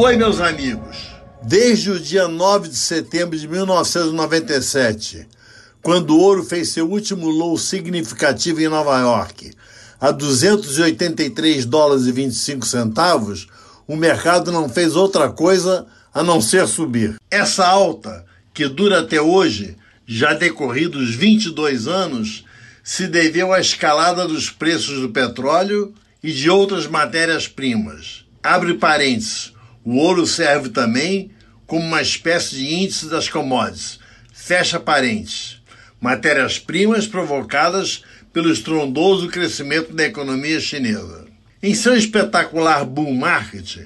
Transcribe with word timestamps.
Oi, 0.00 0.16
meus 0.16 0.40
amigos. 0.40 1.08
Desde 1.42 1.90
o 1.90 1.98
dia 1.98 2.28
9 2.28 2.68
de 2.68 2.76
setembro 2.76 3.36
de 3.36 3.48
1997, 3.48 5.26
quando 5.82 6.10
o 6.10 6.20
ouro 6.20 6.44
fez 6.44 6.68
seu 6.68 6.88
último 6.88 7.28
low 7.28 7.58
significativo 7.58 8.60
em 8.60 8.68
Nova 8.68 8.96
York, 9.00 9.50
a 10.00 10.12
283 10.12 11.64
dólares 11.64 12.06
e 12.06 12.12
25 12.12 12.64
centavos, 12.64 13.48
o 13.88 13.96
mercado 13.96 14.52
não 14.52 14.68
fez 14.68 14.94
outra 14.94 15.30
coisa 15.30 15.84
a 16.14 16.22
não 16.22 16.40
ser 16.40 16.68
subir. 16.68 17.16
Essa 17.28 17.66
alta, 17.66 18.24
que 18.54 18.68
dura 18.68 19.00
até 19.00 19.20
hoje, 19.20 19.76
já 20.06 20.32
decorridos 20.32 21.12
22 21.16 21.88
anos, 21.88 22.44
se 22.84 23.08
deveu 23.08 23.52
à 23.52 23.58
escalada 23.58 24.28
dos 24.28 24.48
preços 24.48 25.00
do 25.00 25.08
petróleo 25.08 25.92
e 26.22 26.32
de 26.32 26.48
outras 26.48 26.86
matérias-primas. 26.86 28.24
Abre 28.40 28.74
parênteses, 28.74 29.57
o 29.84 29.96
ouro 29.96 30.26
serve 30.26 30.70
também 30.70 31.30
como 31.66 31.84
uma 31.84 32.02
espécie 32.02 32.56
de 32.56 32.74
índice 32.74 33.08
das 33.08 33.28
commodities. 33.28 33.98
Fecha 34.32 34.80
parênteses. 34.80 35.60
Matérias-primas 36.00 37.06
provocadas 37.06 38.02
pelo 38.32 38.50
estrondoso 38.50 39.28
crescimento 39.28 39.92
da 39.92 40.04
economia 40.04 40.60
chinesa. 40.60 41.26
Em 41.62 41.74
seu 41.74 41.96
espetacular 41.96 42.84
bull 42.84 43.12
market, 43.12 43.78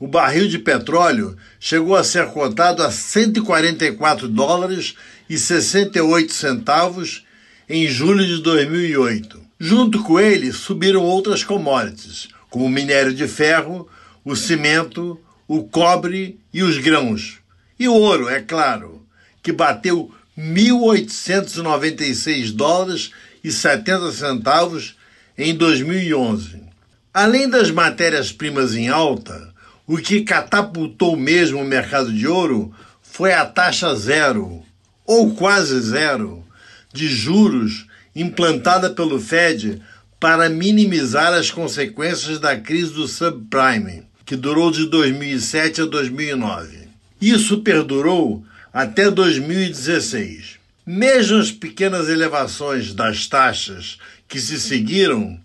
o 0.00 0.06
barril 0.06 0.48
de 0.48 0.58
petróleo 0.58 1.36
chegou 1.60 1.94
a 1.94 2.04
ser 2.04 2.26
cotado 2.28 2.82
a 2.82 2.90
144 2.90 4.28
dólares 4.28 4.94
e 5.28 5.36
68 5.36 6.32
centavos 6.32 7.24
em 7.68 7.86
julho 7.86 8.24
de 8.24 8.40
2008. 8.40 9.40
Junto 9.60 10.02
com 10.02 10.18
ele 10.18 10.52
subiram 10.52 11.02
outras 11.02 11.42
commodities, 11.42 12.28
como 12.48 12.64
o 12.64 12.70
minério 12.70 13.12
de 13.12 13.26
ferro, 13.26 13.88
o 14.24 14.34
cimento, 14.36 15.20
o 15.48 15.64
cobre 15.64 16.38
e 16.52 16.62
os 16.62 16.78
grãos. 16.78 17.38
E 17.78 17.88
o 17.88 17.94
ouro, 17.94 18.28
é 18.28 18.40
claro, 18.40 19.04
que 19.42 19.50
bateu 19.50 20.12
1.896 20.38 22.52
dólares 22.52 23.10
e 23.42 23.50
70 23.50 24.12
centavos 24.12 24.94
em 25.36 25.52
2011. 25.54 26.68
Além 27.14 27.48
das 27.48 27.70
matérias-primas 27.70 28.74
em 28.74 28.88
alta, 28.88 29.54
o 29.86 29.96
que 29.96 30.20
catapultou 30.20 31.16
mesmo 31.16 31.60
o 31.60 31.64
mercado 31.64 32.12
de 32.12 32.28
ouro 32.28 32.74
foi 33.00 33.32
a 33.32 33.46
taxa 33.46 33.96
zero, 33.96 34.62
ou 35.06 35.34
quase 35.34 35.80
zero, 35.80 36.44
de 36.92 37.08
juros 37.08 37.86
implantada 38.14 38.90
pelo 38.90 39.18
Fed 39.18 39.80
para 40.20 40.48
minimizar 40.48 41.32
as 41.32 41.50
consequências 41.50 42.38
da 42.38 42.56
crise 42.58 42.92
do 42.92 43.08
subprime, 43.08 44.07
que 44.28 44.36
durou 44.36 44.70
de 44.70 44.84
2007 44.84 45.80
a 45.80 45.84
2009. 45.86 46.80
Isso 47.18 47.62
perdurou 47.62 48.44
até 48.70 49.10
2016. 49.10 50.58
Mesmo 50.86 51.38
as 51.38 51.50
pequenas 51.50 52.10
elevações 52.10 52.92
das 52.92 53.26
taxas 53.26 53.96
que 54.28 54.38
se 54.38 54.60
seguiram 54.60 55.40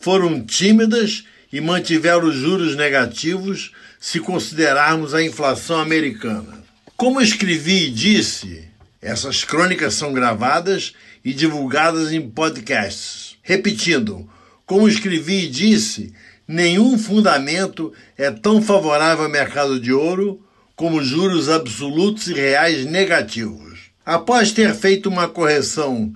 foram 0.00 0.42
tímidas 0.42 1.24
e 1.52 1.60
mantiveram 1.60 2.28
os 2.28 2.34
juros 2.34 2.74
negativos 2.74 3.72
se 4.00 4.18
considerarmos 4.20 5.12
a 5.12 5.22
inflação 5.22 5.78
americana. 5.78 6.64
Como 6.96 7.20
escrevi 7.20 7.88
e 7.88 7.90
disse, 7.90 8.64
essas 9.02 9.44
crônicas 9.44 9.92
são 9.92 10.14
gravadas 10.14 10.94
e 11.22 11.34
divulgadas 11.34 12.10
em 12.10 12.26
podcasts. 12.26 13.36
Repetindo, 13.42 14.26
como 14.64 14.88
escrevi 14.88 15.44
e 15.44 15.50
disse, 15.50 16.14
nenhum 16.46 16.98
fundamento 16.98 17.92
é 18.16 18.30
tão 18.30 18.62
favorável 18.62 19.24
ao 19.24 19.30
mercado 19.30 19.80
de 19.80 19.92
ouro 19.92 20.40
como 20.76 21.02
juros 21.02 21.48
absolutos 21.48 22.26
e 22.28 22.34
reais 22.34 22.84
negativos. 22.84 23.90
Após 24.04 24.52
ter 24.52 24.74
feito 24.74 25.08
uma 25.08 25.28
correção 25.28 26.12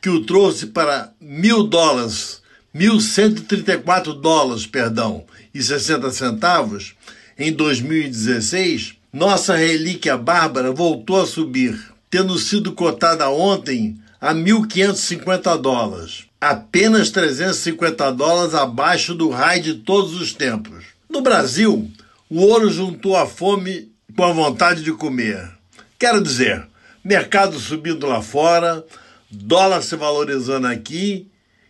que 0.00 0.08
o 0.08 0.24
trouxe 0.24 0.66
para 0.66 1.12
mil 1.20 1.62
dólares, 1.62 2.42
1.134 2.74 4.20
dólares, 4.20 4.66
perdão, 4.66 5.24
e 5.54 5.62
60 5.62 6.10
centavos, 6.10 6.94
em 7.38 7.52
2016, 7.52 8.94
nossa 9.12 9.56
relíquia 9.56 10.16
bárbara 10.16 10.70
voltou 10.70 11.20
a 11.20 11.26
subir, 11.26 11.78
tendo 12.08 12.38
sido 12.38 12.72
cotada 12.72 13.28
ontem 13.30 13.96
a 14.20 14.34
1.550 14.34 15.58
dólares, 15.58 16.26
apenas 16.38 17.10
350 17.10 18.12
dólares 18.12 18.54
abaixo 18.54 19.14
do 19.14 19.30
high 19.30 19.60
de 19.60 19.74
todos 19.74 20.20
os 20.20 20.34
tempos. 20.34 20.84
No 21.08 21.22
Brasil, 21.22 21.90
o 22.28 22.40
ouro 22.40 22.70
juntou 22.70 23.16
a 23.16 23.26
fome 23.26 23.90
com 24.14 24.24
a 24.24 24.32
vontade 24.32 24.82
de 24.82 24.92
comer. 24.92 25.50
Quero 25.98 26.22
dizer, 26.22 26.66
mercado 27.02 27.58
subindo 27.58 28.06
lá 28.06 28.20
fora, 28.20 28.84
dólar 29.30 29.82
se 29.82 29.96
valorizando 29.96 30.66
aqui, 30.66 31.26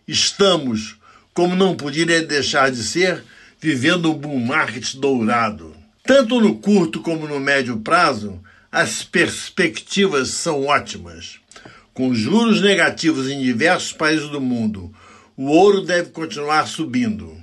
estamos, 0.07 0.97
como 1.33 1.55
não 1.55 1.75
poderia 1.75 2.21
deixar 2.21 2.69
de 2.69 2.83
ser, 2.83 3.23
vivendo 3.61 4.11
um 4.11 4.13
bull 4.13 4.39
market 4.39 4.95
dourado. 4.95 5.73
Tanto 6.03 6.41
no 6.41 6.55
curto 6.55 6.99
como 6.99 7.27
no 7.27 7.39
médio 7.39 7.77
prazo, 7.77 8.41
as 8.71 9.03
perspectivas 9.03 10.29
são 10.29 10.65
ótimas. 10.65 11.40
Com 12.01 12.15
juros 12.15 12.61
negativos 12.61 13.29
em 13.29 13.39
diversos 13.43 13.93
países 13.93 14.27
do 14.27 14.41
mundo, 14.41 14.91
o 15.37 15.45
ouro 15.45 15.81
deve 15.81 16.09
continuar 16.09 16.65
subindo. 16.67 17.37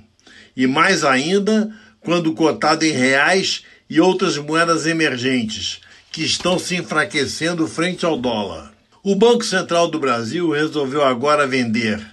E 0.53 0.67
mais 0.67 1.05
ainda, 1.05 1.73
quando 2.01 2.33
cotado 2.33 2.83
em 2.83 2.91
reais 2.91 3.63
e 3.89 4.01
outras 4.01 4.37
moedas 4.37 4.85
emergentes, 4.85 5.79
que 6.11 6.25
estão 6.25 6.59
se 6.59 6.75
enfraquecendo 6.75 7.69
frente 7.69 8.05
ao 8.05 8.19
dólar. 8.19 8.73
O 9.01 9.15
Banco 9.15 9.45
Central 9.45 9.87
do 9.87 9.97
Brasil 9.97 10.51
resolveu 10.51 11.05
agora 11.05 11.47
vender, 11.47 12.05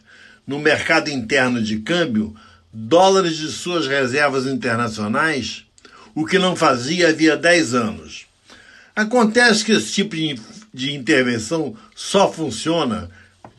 no 0.46 0.60
mercado 0.60 1.10
interno 1.10 1.60
de 1.60 1.80
câmbio, 1.80 2.32
dólares 2.72 3.38
de 3.38 3.50
suas 3.50 3.88
reservas 3.88 4.46
internacionais, 4.46 5.64
o 6.14 6.24
que 6.24 6.38
não 6.38 6.54
fazia 6.54 7.08
havia 7.08 7.36
10 7.36 7.74
anos. 7.74 8.26
Acontece 8.94 9.64
que 9.64 9.72
esse 9.72 9.92
tipo 9.92 10.14
de 10.14 10.28
de 10.76 10.94
intervenção 10.94 11.74
só 11.94 12.30
funciona, 12.30 13.10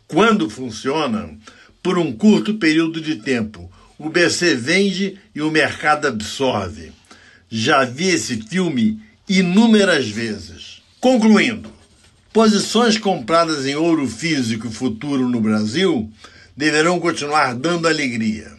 quando 0.08 0.48
funciona, 0.50 1.36
por 1.82 1.98
um 1.98 2.14
curto 2.14 2.54
período 2.54 3.02
de 3.02 3.16
tempo. 3.16 3.70
O 3.98 4.08
BC 4.08 4.56
vende 4.56 5.20
e 5.34 5.42
o 5.42 5.50
mercado 5.50 6.08
absorve. 6.08 6.92
Já 7.50 7.84
vi 7.84 8.10
esse 8.10 8.38
filme 8.44 9.02
inúmeras 9.28 10.08
vezes. 10.08 10.84
Concluindo, 11.00 11.74
posições 12.32 13.00
compradas 13.00 13.66
em 13.66 13.76
ouro 13.76 14.08
físico 14.08 14.70
futuro 14.70 15.28
no 15.28 15.42
Brasil 15.42 16.12
deverão 16.56 17.00
continuar 17.00 17.56
dando 17.56 17.88
alegria. 17.88 18.52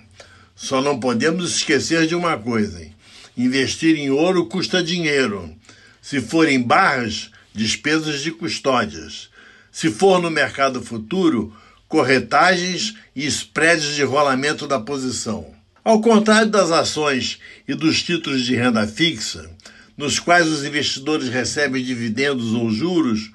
Só 0.57 0.83
não 0.83 0.99
podemos 0.99 1.55
esquecer 1.57 2.09
de 2.09 2.17
uma 2.17 2.37
coisa: 2.37 2.83
hein? 2.83 2.93
investir 3.37 3.97
em 3.97 4.11
ouro 4.11 4.47
custa 4.47 4.83
dinheiro. 4.83 5.55
Se 6.03 6.21
for 6.21 6.49
em 6.49 6.61
barras, 6.61 7.31
despesas 7.59 8.21
de 8.21 8.31
custódias. 8.31 9.29
Se 9.73 9.91
for 9.91 10.23
no 10.23 10.31
mercado 10.31 10.81
futuro, 10.81 11.53
corretagens 11.89 12.95
e 13.15 13.27
spreads 13.27 13.97
de 13.97 14.05
rolamento 14.05 14.67
da 14.69 14.79
posição. 14.79 15.53
Ao 15.83 16.01
contrário 16.01 16.51
das 16.51 16.71
ações 16.71 17.41
e 17.67 17.75
dos 17.75 18.03
títulos 18.03 18.45
de 18.45 18.55
renda 18.55 18.87
fixa, 18.87 19.51
nos 19.97 20.21
quais 20.21 20.47
os 20.47 20.65
investidores 20.65 21.29
recebem 21.29 21.83
dividendos 21.83 22.53
ou 22.53 22.71
juros, 22.71 23.33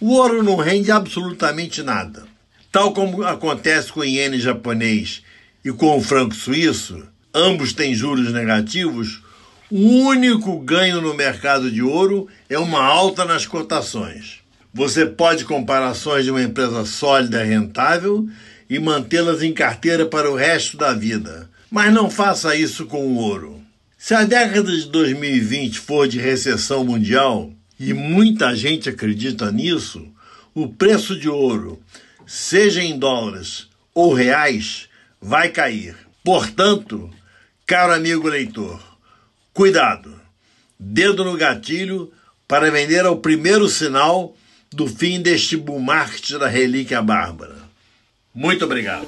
o 0.00 0.12
ouro 0.12 0.42
não 0.42 0.56
rende 0.56 0.92
absolutamente 0.92 1.82
nada. 1.82 2.24
Tal 2.70 2.92
como 2.92 3.24
acontece 3.24 3.92
com 3.92 4.00
o 4.00 4.04
iene 4.04 4.38
japonês 4.38 5.22
e 5.64 5.72
com 5.72 5.96
o 5.96 6.02
franco 6.02 6.34
suíço, 6.34 7.02
ambos 7.34 7.72
têm 7.72 7.94
juros 7.94 8.32
negativos, 8.32 9.22
o 9.70 9.78
único 9.78 10.58
ganho 10.60 11.00
no 11.00 11.14
mercado 11.14 11.70
de 11.70 11.82
ouro 11.82 12.28
é 12.48 12.58
uma 12.58 12.82
alta 12.82 13.24
nas 13.24 13.46
cotações. 13.46 14.40
Você 14.72 15.06
pode 15.06 15.44
comprar 15.44 15.86
ações 15.86 16.24
de 16.24 16.30
uma 16.30 16.42
empresa 16.42 16.84
sólida 16.84 17.44
e 17.44 17.48
rentável 17.48 18.28
e 18.68 18.78
mantê-las 18.78 19.42
em 19.42 19.52
carteira 19.52 20.04
para 20.06 20.30
o 20.30 20.34
resto 20.34 20.76
da 20.76 20.92
vida. 20.92 21.48
Mas 21.70 21.92
não 21.92 22.10
faça 22.10 22.54
isso 22.54 22.86
com 22.86 23.06
o 23.06 23.16
ouro. 23.16 23.60
Se 23.96 24.14
a 24.14 24.24
década 24.24 24.70
de 24.70 24.86
2020 24.88 25.78
for 25.80 26.06
de 26.06 26.18
recessão 26.18 26.84
mundial, 26.84 27.50
e 27.78 27.92
muita 27.92 28.54
gente 28.54 28.88
acredita 28.88 29.50
nisso, 29.50 30.06
o 30.54 30.68
preço 30.68 31.18
de 31.18 31.28
ouro, 31.28 31.80
seja 32.26 32.82
em 32.82 32.98
dólares 32.98 33.68
ou 33.94 34.12
reais, 34.12 34.88
vai 35.20 35.48
cair. 35.48 35.96
Portanto, 36.22 37.10
caro 37.66 37.92
amigo 37.92 38.28
leitor, 38.28 38.93
Cuidado! 39.54 40.20
Dedo 40.76 41.24
no 41.24 41.36
gatilho 41.36 42.12
para 42.48 42.72
vender 42.72 43.06
ao 43.06 43.18
primeiro 43.18 43.68
sinal 43.68 44.36
do 44.72 44.88
fim 44.88 45.22
deste 45.22 45.56
bull 45.56 45.78
market 45.78 46.32
da 46.40 46.48
relíquia 46.48 47.00
bárbara. 47.00 47.54
Muito 48.34 48.64
obrigado. 48.64 49.06